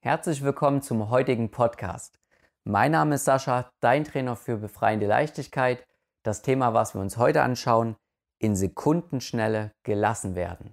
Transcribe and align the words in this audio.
Herzlich 0.00 0.44
willkommen 0.44 0.80
zum 0.80 1.10
heutigen 1.10 1.50
Podcast. 1.50 2.20
Mein 2.62 2.92
Name 2.92 3.16
ist 3.16 3.24
Sascha, 3.24 3.68
dein 3.80 4.04
Trainer 4.04 4.36
für 4.36 4.56
befreiende 4.56 5.08
Leichtigkeit. 5.08 5.84
Das 6.22 6.40
Thema, 6.40 6.72
was 6.72 6.94
wir 6.94 7.00
uns 7.00 7.16
heute 7.16 7.42
anschauen, 7.42 7.96
in 8.38 8.54
Sekundenschnelle 8.54 9.72
gelassen 9.82 10.36
werden. 10.36 10.72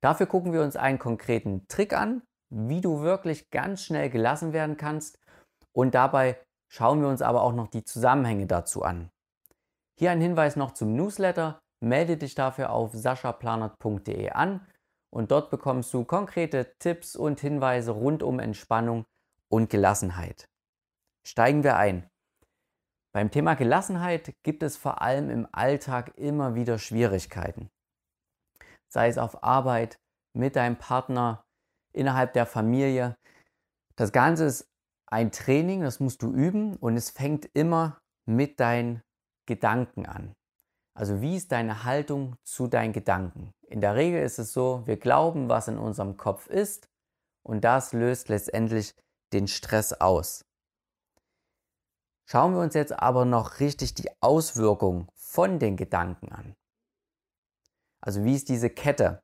Dafür 0.00 0.26
gucken 0.26 0.52
wir 0.52 0.60
uns 0.60 0.74
einen 0.74 0.98
konkreten 0.98 1.68
Trick 1.68 1.92
an, 1.92 2.22
wie 2.50 2.80
du 2.80 3.00
wirklich 3.00 3.48
ganz 3.50 3.84
schnell 3.84 4.10
gelassen 4.10 4.52
werden 4.52 4.76
kannst 4.76 5.20
und 5.70 5.94
dabei 5.94 6.36
schauen 6.66 7.00
wir 7.00 7.08
uns 7.08 7.22
aber 7.22 7.42
auch 7.42 7.52
noch 7.52 7.68
die 7.68 7.84
Zusammenhänge 7.84 8.48
dazu 8.48 8.82
an. 8.82 9.08
Hier 9.96 10.10
ein 10.10 10.20
Hinweis 10.20 10.56
noch 10.56 10.72
zum 10.72 10.96
Newsletter. 10.96 11.60
Melde 11.78 12.16
dich 12.16 12.34
dafür 12.34 12.70
auf 12.70 12.90
saschaplanert.de 12.92 14.30
an 14.30 14.66
und 15.14 15.30
dort 15.30 15.50
bekommst 15.50 15.94
du 15.94 16.04
konkrete 16.04 16.76
Tipps 16.80 17.14
und 17.14 17.38
Hinweise 17.38 17.92
rund 17.92 18.24
um 18.24 18.40
Entspannung 18.40 19.06
und 19.48 19.70
Gelassenheit. 19.70 20.48
Steigen 21.24 21.62
wir 21.62 21.76
ein. 21.76 22.10
Beim 23.14 23.30
Thema 23.30 23.54
Gelassenheit 23.54 24.34
gibt 24.42 24.64
es 24.64 24.76
vor 24.76 25.02
allem 25.02 25.30
im 25.30 25.46
Alltag 25.52 26.18
immer 26.18 26.56
wieder 26.56 26.78
Schwierigkeiten. 26.78 27.70
Sei 28.88 29.06
es 29.06 29.16
auf 29.16 29.44
Arbeit, 29.44 30.00
mit 30.36 30.56
deinem 30.56 30.78
Partner, 30.78 31.44
innerhalb 31.92 32.32
der 32.32 32.44
Familie. 32.44 33.16
Das 33.94 34.10
Ganze 34.10 34.46
ist 34.46 34.68
ein 35.06 35.30
Training, 35.30 35.82
das 35.82 36.00
musst 36.00 36.22
du 36.22 36.32
üben 36.32 36.74
und 36.76 36.96
es 36.96 37.10
fängt 37.10 37.48
immer 37.54 38.00
mit 38.26 38.58
deinen 38.58 39.00
Gedanken 39.46 40.06
an. 40.06 40.34
Also 40.96 41.20
wie 41.20 41.36
ist 41.36 41.52
deine 41.52 41.84
Haltung 41.84 42.34
zu 42.42 42.66
deinen 42.66 42.92
Gedanken? 42.92 43.52
In 43.74 43.80
der 43.80 43.96
Regel 43.96 44.22
ist 44.22 44.38
es 44.38 44.52
so, 44.52 44.86
wir 44.86 44.96
glauben, 44.96 45.48
was 45.48 45.66
in 45.66 45.78
unserem 45.78 46.16
Kopf 46.16 46.46
ist 46.46 46.88
und 47.42 47.64
das 47.64 47.92
löst 47.92 48.28
letztendlich 48.28 48.94
den 49.32 49.48
Stress 49.48 49.92
aus. 49.92 50.44
Schauen 52.24 52.54
wir 52.54 52.60
uns 52.60 52.74
jetzt 52.74 52.96
aber 52.96 53.24
noch 53.24 53.58
richtig 53.58 53.94
die 53.94 54.10
Auswirkung 54.20 55.08
von 55.16 55.58
den 55.58 55.76
Gedanken 55.76 56.30
an. 56.30 56.54
Also 58.00 58.22
wie 58.22 58.36
ist 58.36 58.48
diese 58.48 58.70
Kette? 58.70 59.20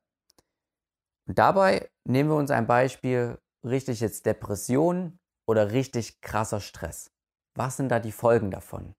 Und 1.29 1.39
dabei 1.39 1.89
nehmen 2.03 2.29
wir 2.29 2.35
uns 2.35 2.51
ein 2.51 2.67
Beispiel, 2.67 3.39
richtig 3.63 4.01
jetzt 4.01 4.25
Depression 4.25 5.17
oder 5.47 5.71
richtig 5.71 6.19
krasser 6.19 6.59
Stress. 6.59 7.09
Was 7.55 7.77
sind 7.77 7.87
da 7.87 8.01
die 8.01 8.11
Folgen 8.11 8.51
davon? 8.51 8.95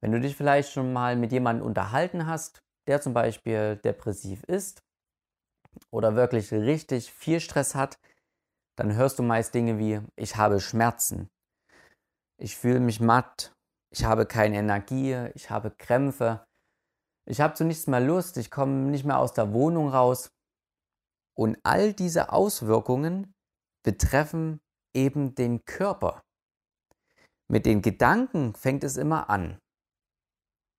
Wenn 0.00 0.12
du 0.12 0.20
dich 0.20 0.36
vielleicht 0.36 0.70
schon 0.70 0.92
mal 0.92 1.16
mit 1.16 1.32
jemandem 1.32 1.66
unterhalten 1.66 2.28
hast, 2.28 2.60
der 2.86 3.00
zum 3.00 3.14
Beispiel 3.14 3.76
depressiv 3.76 4.44
ist 4.44 4.82
oder 5.90 6.14
wirklich 6.14 6.52
richtig 6.52 7.12
viel 7.12 7.40
Stress 7.40 7.74
hat, 7.74 7.98
dann 8.76 8.94
hörst 8.94 9.18
du 9.18 9.22
meist 9.22 9.54
Dinge 9.54 9.78
wie, 9.78 10.00
ich 10.16 10.36
habe 10.36 10.60
Schmerzen, 10.60 11.28
ich 12.38 12.56
fühle 12.56 12.80
mich 12.80 13.00
matt, 13.00 13.54
ich 13.90 14.04
habe 14.04 14.26
keine 14.26 14.58
Energie, 14.58 15.28
ich 15.34 15.50
habe 15.50 15.70
Krämpfe, 15.70 16.44
ich 17.26 17.40
habe 17.40 17.54
zu 17.54 17.64
nichts 17.64 17.86
mehr 17.86 18.00
Lust, 18.00 18.36
ich 18.36 18.50
komme 18.50 18.90
nicht 18.90 19.04
mehr 19.04 19.18
aus 19.18 19.32
der 19.32 19.52
Wohnung 19.52 19.88
raus. 19.88 20.30
Und 21.36 21.58
all 21.62 21.92
diese 21.92 22.32
Auswirkungen 22.32 23.34
betreffen 23.84 24.60
eben 24.94 25.34
den 25.34 25.64
Körper. 25.64 26.22
Mit 27.48 27.66
den 27.66 27.82
Gedanken 27.82 28.54
fängt 28.54 28.84
es 28.84 28.96
immer 28.96 29.30
an. 29.30 29.58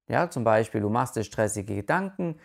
Ja, 0.07 0.29
zum 0.29 0.43
Beispiel, 0.43 0.81
du 0.81 0.89
machst 0.89 1.15
dir 1.15 1.23
stressige 1.23 1.75
Gedanken 1.75 2.39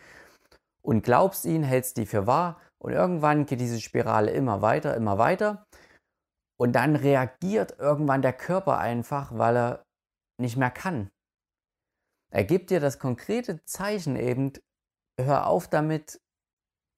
und 0.83 1.03
glaubst 1.03 1.45
ihnen, 1.45 1.65
hältst 1.65 1.97
die 1.97 2.07
für 2.07 2.27
wahr 2.27 2.61
und 2.79 2.93
irgendwann 2.93 3.47
geht 3.47 3.61
diese 3.61 3.81
Spirale 3.81 4.31
immer 4.31 4.63
weiter, 4.63 4.97
immer 4.97 5.19
weiter 5.19 5.67
und 6.59 6.73
dann 6.73 6.97
reagiert 6.97 7.79
irgendwann 7.79 8.23
der 8.23 8.33
Körper 8.33 8.79
einfach, 8.79 9.37
weil 9.37 9.57
er 9.57 9.85
nicht 10.41 10.57
mehr 10.57 10.71
kann. 10.71 11.11
Er 12.33 12.45
gibt 12.45 12.71
dir 12.71 12.81
das 12.81 12.99
konkrete 12.99 13.65
Zeichen 13.65 14.17
eben, 14.17 14.53
hör 15.21 15.47
auf 15.47 15.69
damit, 15.69 16.21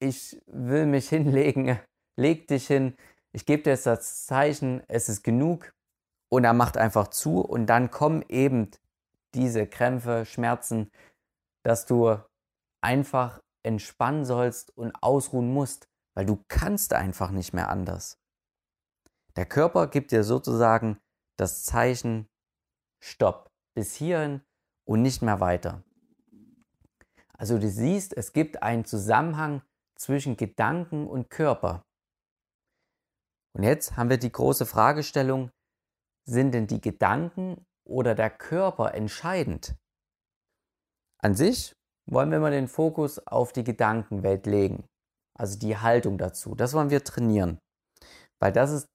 ich 0.01 0.41
will 0.45 0.85
mich 0.85 1.09
hinlegen, 1.15 1.79
leg 2.17 2.47
dich 2.47 2.67
hin, 2.67 2.95
ich 3.33 3.45
gebe 3.45 3.63
dir 3.63 3.71
jetzt 3.71 3.85
das 3.85 4.25
Zeichen, 4.25 4.83
es 4.87 5.09
ist 5.09 5.23
genug 5.23 5.73
und 6.31 6.43
er 6.43 6.53
macht 6.53 6.77
einfach 6.77 7.07
zu 7.07 7.41
und 7.41 7.65
dann 7.65 7.89
kommen 7.89 8.23
eben 8.29 8.71
diese 9.35 9.67
Krämpfe, 9.67 10.25
Schmerzen, 10.25 10.91
dass 11.63 11.85
du 11.85 12.17
einfach 12.81 13.41
entspannen 13.63 14.25
sollst 14.25 14.75
und 14.77 14.93
ausruhen 15.01 15.53
musst, 15.53 15.87
weil 16.15 16.25
du 16.25 16.43
kannst 16.47 16.93
einfach 16.93 17.31
nicht 17.31 17.53
mehr 17.53 17.69
anders. 17.69 18.19
Der 19.35 19.45
Körper 19.45 19.87
gibt 19.87 20.11
dir 20.11 20.23
sozusagen 20.23 20.99
das 21.37 21.63
Zeichen 21.63 22.27
Stopp 23.01 23.49
bis 23.75 23.95
hierhin 23.95 24.41
und 24.85 25.01
nicht 25.01 25.21
mehr 25.21 25.39
weiter. 25.39 25.83
Also 27.33 27.57
du 27.57 27.67
siehst, 27.69 28.15
es 28.15 28.31
gibt 28.33 28.61
einen 28.61 28.85
Zusammenhang 28.85 29.63
zwischen 29.95 30.37
Gedanken 30.37 31.07
und 31.07 31.29
Körper. 31.29 31.83
Und 33.53 33.63
jetzt 33.63 33.97
haben 33.97 34.09
wir 34.09 34.17
die 34.17 34.31
große 34.31 34.65
Fragestellung, 34.65 35.51
sind 36.25 36.53
denn 36.53 36.67
die 36.67 36.81
Gedanken 36.81 37.65
oder 37.85 38.15
der 38.15 38.29
Körper 38.29 38.93
entscheidend? 38.93 39.75
An 41.19 41.35
sich 41.35 41.73
wollen 42.05 42.31
wir 42.31 42.39
mal 42.39 42.51
den 42.51 42.67
Fokus 42.67 43.19
auf 43.27 43.53
die 43.53 43.63
Gedankenwelt 43.63 44.45
legen, 44.45 44.85
also 45.37 45.57
die 45.57 45.77
Haltung 45.77 46.17
dazu. 46.17 46.55
Das 46.55 46.73
wollen 46.73 46.89
wir 46.89 47.03
trainieren, 47.03 47.59
weil 48.39 48.51
das 48.51 48.71
ist 48.71 48.89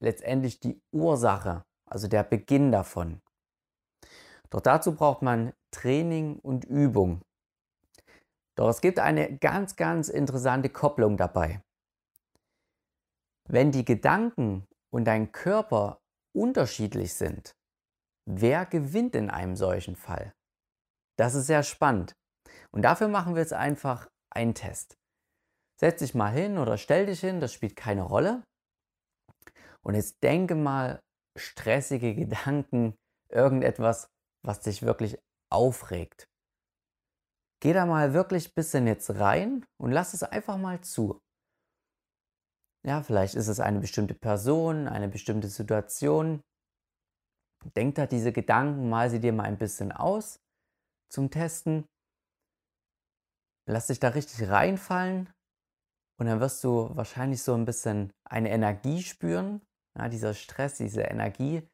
letztendlich 0.00 0.60
die 0.60 0.80
Ursache, 0.92 1.64
also 1.88 2.08
der 2.08 2.24
Beginn 2.24 2.72
davon. 2.72 3.20
Doch 4.50 4.60
dazu 4.60 4.94
braucht 4.94 5.22
man 5.22 5.52
Training 5.70 6.38
und 6.38 6.64
Übung. 6.64 7.22
Doch 8.56 8.68
es 8.68 8.80
gibt 8.80 8.98
eine 8.98 9.38
ganz, 9.38 9.76
ganz 9.76 10.08
interessante 10.08 10.68
Kopplung 10.68 11.16
dabei. 11.16 11.62
Wenn 13.48 13.70
die 13.70 13.84
Gedanken 13.84 14.66
und 14.90 15.04
dein 15.04 15.30
Körper 15.32 16.00
unterschiedlich 16.34 17.14
sind, 17.14 17.54
Wer 18.30 18.66
gewinnt 18.66 19.14
in 19.14 19.30
einem 19.30 19.56
solchen 19.56 19.96
Fall? 19.96 20.34
Das 21.18 21.34
ist 21.34 21.46
sehr 21.46 21.62
spannend. 21.62 22.12
Und 22.70 22.82
dafür 22.82 23.08
machen 23.08 23.34
wir 23.34 23.40
jetzt 23.40 23.54
einfach 23.54 24.06
einen 24.28 24.54
Test. 24.54 24.98
Setz 25.80 26.00
dich 26.00 26.14
mal 26.14 26.30
hin 26.30 26.58
oder 26.58 26.76
stell 26.76 27.06
dich 27.06 27.20
hin, 27.20 27.40
das 27.40 27.54
spielt 27.54 27.74
keine 27.74 28.02
Rolle. 28.02 28.44
Und 29.82 29.94
jetzt 29.94 30.22
denke 30.22 30.54
mal 30.54 31.00
stressige 31.38 32.14
Gedanken, 32.14 32.94
irgendetwas, 33.32 34.08
was 34.44 34.60
dich 34.60 34.82
wirklich 34.82 35.18
aufregt. 35.50 36.26
Geh 37.62 37.72
da 37.72 37.86
mal 37.86 38.12
wirklich 38.12 38.50
ein 38.50 38.54
bisschen 38.54 38.86
jetzt 38.86 39.08
rein 39.08 39.64
und 39.80 39.90
lass 39.90 40.12
es 40.12 40.22
einfach 40.22 40.58
mal 40.58 40.82
zu. 40.82 41.18
Ja, 42.86 43.02
vielleicht 43.02 43.36
ist 43.36 43.48
es 43.48 43.58
eine 43.58 43.80
bestimmte 43.80 44.14
Person, 44.14 44.86
eine 44.86 45.08
bestimmte 45.08 45.48
Situation, 45.48 46.42
Denk 47.76 47.96
da 47.96 48.06
diese 48.06 48.32
Gedanken, 48.32 48.88
mal 48.88 49.10
sie 49.10 49.20
dir 49.20 49.32
mal 49.32 49.44
ein 49.44 49.58
bisschen 49.58 49.92
aus 49.92 50.40
zum 51.10 51.30
Testen. 51.30 51.84
Lass 53.66 53.88
dich 53.88 54.00
da 54.00 54.08
richtig 54.08 54.48
reinfallen 54.48 55.32
und 56.18 56.26
dann 56.26 56.40
wirst 56.40 56.64
du 56.64 56.94
wahrscheinlich 56.96 57.42
so 57.42 57.54
ein 57.54 57.64
bisschen 57.64 58.12
eine 58.24 58.50
Energie 58.50 59.02
spüren. 59.02 59.60
Ja, 59.96 60.08
dieser 60.08 60.34
Stress, 60.34 60.76
diese 60.76 61.02
Energie, 61.02 61.68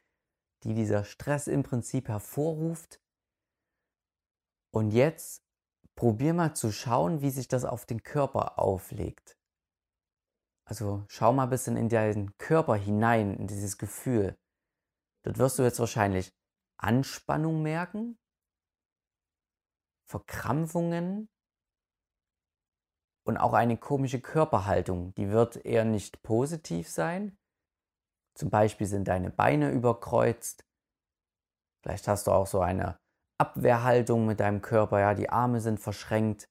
die 0.64 0.74
dieser 0.74 1.04
Stress 1.04 1.46
im 1.46 1.62
Prinzip 1.62 2.08
hervorruft. 2.08 3.00
Und 4.72 4.90
jetzt 4.90 5.42
probier 5.94 6.34
mal 6.34 6.54
zu 6.54 6.72
schauen, 6.72 7.20
wie 7.20 7.30
sich 7.30 7.48
das 7.48 7.64
auf 7.64 7.86
den 7.86 8.02
Körper 8.02 8.58
auflegt. 8.58 9.36
Also 10.66 11.04
schau 11.08 11.32
mal 11.32 11.44
ein 11.44 11.50
bisschen 11.50 11.76
in 11.76 11.88
deinen 11.88 12.36
Körper 12.38 12.74
hinein, 12.74 13.36
in 13.36 13.46
dieses 13.46 13.78
Gefühl. 13.78 14.36
Dort 15.24 15.38
wirst 15.38 15.58
du 15.58 15.62
jetzt 15.62 15.80
wahrscheinlich 15.80 16.32
Anspannung 16.76 17.62
merken, 17.62 18.18
Verkrampfungen 20.06 21.30
und 23.26 23.38
auch 23.38 23.54
eine 23.54 23.78
komische 23.78 24.20
Körperhaltung. 24.20 25.14
Die 25.14 25.30
wird 25.30 25.64
eher 25.64 25.84
nicht 25.84 26.22
positiv 26.22 26.90
sein. 26.90 27.38
Zum 28.34 28.50
Beispiel 28.50 28.86
sind 28.86 29.08
deine 29.08 29.30
Beine 29.30 29.70
überkreuzt. 29.70 30.66
Vielleicht 31.82 32.06
hast 32.06 32.26
du 32.26 32.32
auch 32.32 32.46
so 32.46 32.60
eine 32.60 32.98
Abwehrhaltung 33.38 34.26
mit 34.26 34.40
deinem 34.40 34.60
Körper, 34.60 35.00
ja, 35.00 35.14
die 35.14 35.30
Arme 35.30 35.60
sind 35.60 35.80
verschränkt. 35.80 36.50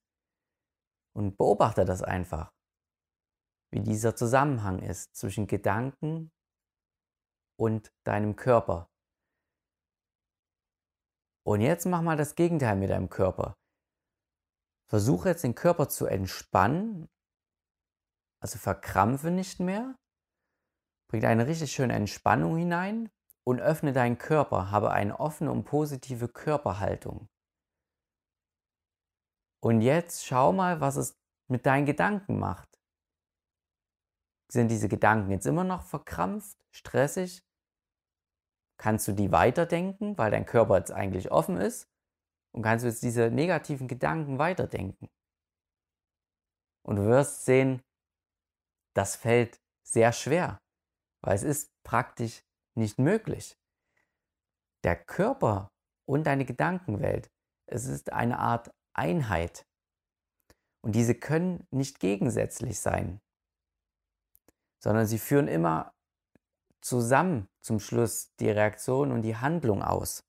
Und 1.16 1.38
beobachte 1.38 1.86
das 1.86 2.02
einfach, 2.02 2.52
wie 3.72 3.81
dieser 3.81 4.16
Zusammenhang 4.16 4.80
ist 4.80 5.16
zwischen 5.16 5.46
Gedanken 5.46 6.31
und 7.63 7.94
deinem 8.04 8.36
Körper. 8.36 8.92
Und 11.45 11.62
jetzt 11.62 11.86
mach 11.86 12.01
mal 12.01 12.18
das 12.18 12.36
Gegenteil 12.36 12.75
mit 12.75 12.89
deinem 12.89 13.10
Körper. 13.10 13.54
Versuche 14.89 15.30
jetzt 15.30 15.45
den 15.45 15.56
Körper 15.56 15.88
zu 15.88 16.06
entspannen, 16.06 17.07
also 18.42 18.60
verkrampfe 18.60 19.31
nicht 19.31 19.62
mehr. 19.62 19.95
Bring 21.10 21.24
eine 21.24 21.48
richtig 21.48 21.71
schöne 21.71 21.94
Entspannung 21.94 22.57
hinein 22.57 23.10
und 23.45 23.62
öffne 23.62 23.94
deinen 23.94 24.18
Körper, 24.18 24.69
habe 24.71 24.92
eine 24.92 25.21
offene 25.21 25.50
und 25.50 25.63
positive 25.63 26.27
Körperhaltung. 26.27 27.30
Und 29.63 29.80
jetzt 29.80 30.25
schau 30.25 30.51
mal, 30.51 30.81
was 30.81 30.98
es 30.98 31.18
mit 31.50 31.65
deinen 31.65 31.86
Gedanken 31.86 32.39
macht. 32.39 32.77
Sind 34.51 34.68
diese 34.68 34.89
Gedanken 34.89 35.31
jetzt 35.31 35.45
immer 35.45 35.63
noch 35.63 35.83
verkrampft, 35.83 36.57
stressig? 36.71 37.42
Kannst 38.84 39.08
du 39.08 39.14
die 39.14 39.32
weiterdenken, 39.32 40.18
weil 40.18 40.30
dein 40.30 40.46
Körper 40.46 40.78
jetzt 40.78 40.92
eigentlich 40.92 41.32
offen 41.32 41.56
ist? 41.56 41.90
Und 42.52 42.64
kannst 42.64 42.84
du 42.84 42.90
jetzt 42.90 43.02
diese 43.02 43.32
negativen 43.32 43.88
Gedanken 43.88 44.40
weiterdenken? 44.40 45.08
Und 46.86 46.98
du 46.98 47.06
wirst 47.06 47.46
sehen, 47.46 47.82
das 48.94 49.16
fällt 49.16 49.62
sehr 49.84 50.12
schwer, 50.12 50.62
weil 51.22 51.34
es 51.34 51.44
ist 51.44 51.72
praktisch 51.84 52.44
nicht 52.76 53.00
möglich. 53.00 53.58
Der 54.84 54.98
Körper 54.98 55.72
und 56.06 56.26
deine 56.26 56.44
Gedankenwelt, 56.44 57.32
es 57.68 57.86
ist 57.86 58.12
eine 58.12 58.38
Art 58.38 58.70
Einheit. 58.92 59.66
Und 60.82 60.94
diese 60.94 61.16
können 61.16 61.66
nicht 61.72 62.02
gegensätzlich 62.02 62.82
sein, 62.82 63.22
sondern 64.84 65.08
sie 65.08 65.20
führen 65.20 65.48
immer 65.48 65.93
zusammen 66.84 67.48
zum 67.62 67.80
Schluss 67.80 68.34
die 68.40 68.50
Reaktion 68.50 69.12
und 69.12 69.22
die 69.22 69.38
Handlung 69.38 69.82
aus. 69.82 70.24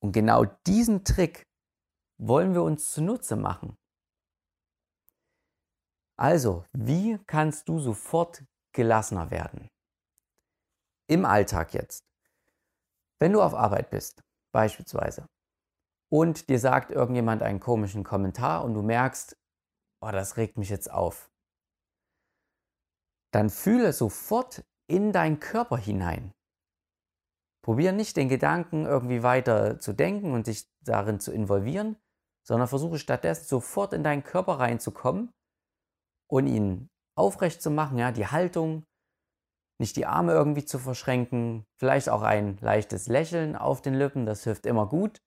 Und 0.00 0.12
genau 0.12 0.44
diesen 0.66 1.04
Trick 1.04 1.46
wollen 2.18 2.54
wir 2.54 2.62
uns 2.62 2.92
zunutze 2.92 3.36
machen. 3.36 3.76
Also, 6.18 6.64
wie 6.72 7.18
kannst 7.26 7.68
du 7.68 7.78
sofort 7.78 8.44
gelassener 8.72 9.30
werden? 9.30 9.68
Im 11.08 11.24
Alltag 11.24 11.74
jetzt. 11.74 12.04
Wenn 13.18 13.32
du 13.32 13.42
auf 13.42 13.54
Arbeit 13.54 13.90
bist, 13.90 14.22
beispielsweise, 14.52 15.26
und 16.08 16.48
dir 16.48 16.58
sagt 16.58 16.90
irgendjemand 16.90 17.42
einen 17.42 17.60
komischen 17.60 18.04
Kommentar 18.04 18.64
und 18.64 18.74
du 18.74 18.82
merkst, 18.82 19.36
oh, 20.00 20.10
das 20.10 20.36
regt 20.36 20.56
mich 20.56 20.70
jetzt 20.70 20.90
auf, 20.90 21.30
dann 23.36 23.50
fühle 23.50 23.92
sofort 23.92 24.64
in 24.88 25.12
deinen 25.12 25.40
Körper 25.40 25.76
hinein. 25.76 26.32
Probier 27.62 27.92
nicht 27.92 28.16
den 28.16 28.30
Gedanken 28.30 28.86
irgendwie 28.86 29.22
weiter 29.22 29.78
zu 29.78 29.92
denken 29.92 30.32
und 30.32 30.46
dich 30.46 30.70
darin 30.80 31.20
zu 31.20 31.32
involvieren, 31.32 31.98
sondern 32.46 32.66
versuche 32.66 32.98
stattdessen 32.98 33.44
sofort 33.44 33.92
in 33.92 34.02
deinen 34.02 34.24
Körper 34.24 34.58
reinzukommen 34.58 35.34
und 36.30 36.46
ihn 36.46 36.88
aufrecht 37.14 37.60
zu 37.60 37.70
machen, 37.70 37.98
ja, 37.98 38.10
die 38.10 38.26
Haltung, 38.26 38.84
nicht 39.78 39.96
die 39.96 40.06
Arme 40.06 40.32
irgendwie 40.32 40.64
zu 40.64 40.78
verschränken, 40.78 41.66
vielleicht 41.78 42.08
auch 42.08 42.22
ein 42.22 42.56
leichtes 42.62 43.06
Lächeln 43.06 43.54
auf 43.54 43.82
den 43.82 43.92
Lippen, 43.92 44.24
das 44.24 44.44
hilft 44.44 44.64
immer 44.64 44.88
gut. 44.88 45.18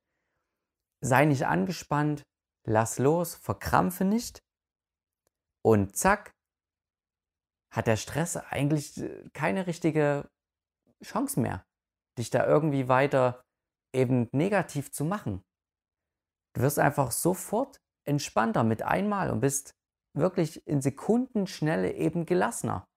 Sei 1.01 1.25
nicht 1.25 1.45
angespannt, 1.45 2.23
lass 2.65 2.97
los, 2.97 3.35
verkrampfe 3.35 4.03
nicht 4.03 4.41
und 5.63 5.95
zack, 5.95 6.31
hat 7.71 7.88
der 7.88 7.98
Stress 7.98 8.38
eigentlich 8.38 8.98
äh, 8.98 9.30
keine 9.33 9.68
richtige 9.68 10.30
Chance 11.04 11.39
mehr, 11.39 11.66
dich 12.18 12.30
da 12.30 12.45
irgendwie 12.45 12.88
weiter 12.88 13.44
eben 13.94 14.30
negativ 14.31 14.92
zu 14.92 15.06
machen. 15.06 15.44
Du 16.54 16.62
wirst 16.62 16.80
einfach 16.80 17.12
sofort 17.12 17.80
entspannter 18.06 18.63
mit 18.63 18.81
einmal 18.81 19.30
und 19.30 19.39
bist 19.39 19.75
wirklich 20.13 20.66
in 20.68 20.81
Sekundenschnelle 20.81 21.94
eben 21.94 22.25
gelassener. 22.25 22.88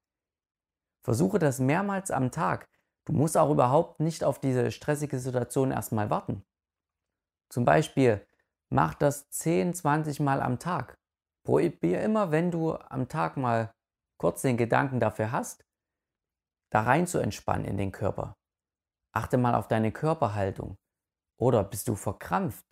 Versuche 1.05 1.39
das 1.39 1.59
mehrmals 1.59 2.11
am 2.11 2.31
Tag. 2.31 2.67
Du 3.05 3.13
musst 3.13 3.37
auch 3.37 3.51
überhaupt 3.51 4.01
nicht 4.01 4.25
auf 4.25 4.39
diese 4.39 4.71
stressige 4.71 5.19
Situation 5.19 5.71
erstmal 5.71 6.11
warten. 6.11 6.45
Zum 7.51 7.65
Beispiel, 7.65 8.27
mach 8.71 8.95
das 8.95 9.29
10, 9.31 9.75
20 9.75 10.21
Mal 10.21 10.41
am 10.41 10.59
Tag. 10.59 10.95
Probier 11.45 12.01
immer, 12.03 12.31
wenn 12.31 12.51
du 12.51 12.75
am 12.75 13.09
Tag 13.09 13.37
mal 13.37 13.75
kurz 14.23 14.43
den 14.43 14.57
Gedanken 14.57 15.01
dafür 15.01 15.33
hast, 15.33 15.65
da 16.71 16.83
rein 16.83 17.07
zu 17.07 17.19
entspannen 17.19 17.67
in 17.67 17.77
den 17.77 17.93
Körper. 17.93 18.39
Achte 19.15 19.37
mal 19.37 19.55
auf 19.55 19.69
deine 19.69 19.93
Körperhaltung. 19.93 20.79
Oder 21.39 21.63
bist 21.65 21.89
du 21.89 21.95
verkrampft? 21.95 22.65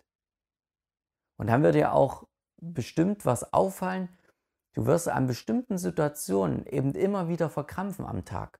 Und 1.37 1.47
dann 1.47 1.61
wird 1.61 1.75
dir 1.75 1.93
auch 1.93 2.27
bestimmt 2.59 3.25
was 3.25 3.53
auffallen, 3.53 4.09
Du 4.73 4.85
wirst 4.85 5.09
an 5.09 5.27
bestimmten 5.27 5.77
Situationen 5.77 6.65
eben 6.65 6.95
immer 6.95 7.27
wieder 7.27 7.49
verkrampfen 7.49 8.05
am 8.05 8.23
Tag. 8.23 8.59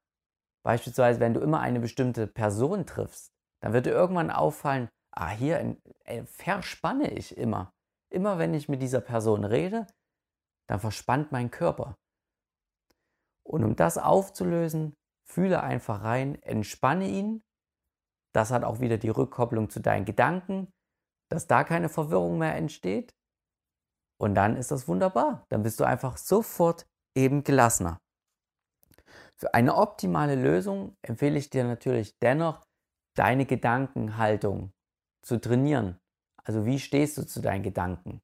Beispielsweise, 0.63 1.19
wenn 1.19 1.33
du 1.33 1.39
immer 1.39 1.61
eine 1.61 1.79
bestimmte 1.79 2.27
Person 2.27 2.85
triffst, 2.85 3.31
dann 3.61 3.73
wird 3.73 3.85
dir 3.85 3.91
irgendwann 3.91 4.29
auffallen, 4.29 4.89
ah, 5.11 5.29
hier 5.29 5.77
äh, 6.03 6.23
verspanne 6.25 7.11
ich 7.11 7.38
immer. 7.38 7.73
Immer 8.09 8.38
wenn 8.39 8.53
ich 8.53 8.67
mit 8.67 8.81
dieser 8.81 8.99
Person 8.99 9.45
rede, 9.45 9.88
dann 10.67 10.79
verspannt 10.79 11.31
mein 11.31 11.49
Körper. 11.49 11.95
Und 13.43 13.63
um 13.63 13.75
das 13.75 13.97
aufzulösen, 13.97 14.93
fühle 15.27 15.63
einfach 15.63 16.03
rein, 16.03 16.41
entspanne 16.43 17.07
ihn. 17.07 17.43
Das 18.33 18.51
hat 18.51 18.63
auch 18.63 18.79
wieder 18.79 18.97
die 18.97 19.09
Rückkopplung 19.09 19.69
zu 19.69 19.79
deinen 19.79 20.05
Gedanken, 20.05 20.71
dass 21.29 21.47
da 21.47 21.63
keine 21.63 21.89
Verwirrung 21.89 22.38
mehr 22.38 22.55
entsteht. 22.55 23.13
Und 24.19 24.35
dann 24.35 24.55
ist 24.55 24.71
das 24.71 24.88
wunderbar. 24.88 25.45
Dann 25.49 25.63
bist 25.63 25.79
du 25.79 25.83
einfach 25.83 26.17
sofort 26.17 26.85
eben 27.15 27.43
gelassener. 27.43 27.97
Für 29.35 29.53
eine 29.53 29.75
optimale 29.75 30.35
Lösung 30.35 30.95
empfehle 31.01 31.39
ich 31.39 31.49
dir 31.49 31.63
natürlich 31.63 32.19
dennoch, 32.19 32.63
deine 33.17 33.45
Gedankenhaltung 33.45 34.71
zu 35.25 35.41
trainieren. 35.41 35.99
Also 36.43 36.65
wie 36.65 36.79
stehst 36.79 37.17
du 37.17 37.25
zu 37.25 37.41
deinen 37.41 37.63
Gedanken? 37.63 38.21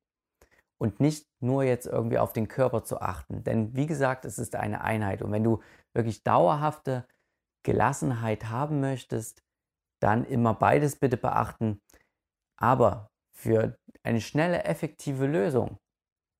Und 0.79 0.99
nicht 0.99 1.27
nur 1.41 1.63
jetzt 1.63 1.87
irgendwie 1.87 2.19
auf 2.19 2.33
den 2.33 2.47
Körper 2.47 2.83
zu 2.83 3.01
achten. 3.01 3.43
Denn 3.43 3.75
wie 3.75 3.87
gesagt, 3.87 4.25
es 4.25 4.37
ist 4.37 4.55
eine 4.55 4.81
Einheit. 4.81 5.21
Und 5.21 5.31
wenn 5.31 5.43
du 5.43 5.61
wirklich 5.93 6.23
dauerhafte 6.23 7.07
Gelassenheit 7.63 8.49
haben 8.49 8.79
möchtest, 8.79 9.41
dann 9.99 10.23
immer 10.23 10.53
beides 10.53 10.95
bitte 10.97 11.17
beachten. 11.17 11.81
Aber 12.59 13.09
für 13.35 13.77
eine 14.03 14.21
schnelle, 14.21 14.63
effektive 14.63 15.25
Lösung 15.25 15.77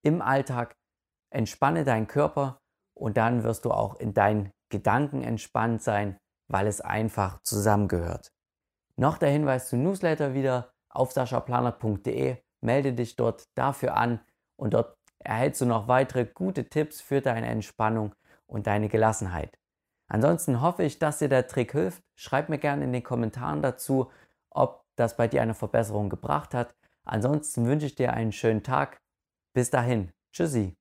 im 0.03 0.21
Alltag, 0.21 0.75
entspanne 1.31 1.83
deinen 1.83 2.07
Körper 2.07 2.59
und 2.95 3.17
dann 3.17 3.43
wirst 3.43 3.65
du 3.65 3.71
auch 3.71 3.95
in 3.95 4.13
deinen 4.13 4.51
Gedanken 4.69 5.23
entspannt 5.23 5.81
sein, 5.81 6.17
weil 6.49 6.67
es 6.67 6.81
einfach 6.81 7.41
zusammengehört. 7.43 8.31
Noch 8.95 9.17
der 9.17 9.29
Hinweis 9.29 9.69
zum 9.69 9.83
Newsletter 9.83 10.33
wieder 10.33 10.71
auf 10.89 11.11
saschaplaner.de. 11.11 12.37
Melde 12.61 12.93
dich 12.93 13.15
dort 13.15 13.47
dafür 13.55 13.95
an 13.95 14.19
und 14.55 14.73
dort 14.73 14.97
erhältst 15.19 15.61
du 15.61 15.65
noch 15.65 15.87
weitere 15.87 16.25
gute 16.25 16.69
Tipps 16.69 17.01
für 17.01 17.21
deine 17.21 17.47
Entspannung 17.47 18.15
und 18.45 18.67
deine 18.67 18.89
Gelassenheit. 18.89 19.57
Ansonsten 20.09 20.61
hoffe 20.61 20.83
ich, 20.83 20.99
dass 20.99 21.19
dir 21.19 21.29
der 21.29 21.47
Trick 21.47 21.73
hilft. 21.73 22.01
Schreib 22.15 22.49
mir 22.49 22.57
gerne 22.57 22.85
in 22.85 22.93
den 22.93 23.03
Kommentaren 23.03 23.61
dazu, 23.61 24.09
ob 24.49 24.85
das 24.95 25.17
bei 25.17 25.27
dir 25.27 25.41
eine 25.41 25.53
Verbesserung 25.53 26.09
gebracht 26.09 26.53
hat. 26.53 26.73
Ansonsten 27.03 27.65
wünsche 27.65 27.85
ich 27.85 27.95
dir 27.95 28.13
einen 28.13 28.31
schönen 28.31 28.63
Tag 28.63 29.01
bis 29.53 29.69
dahin. 29.69 30.11
Tschüssi. 30.31 30.76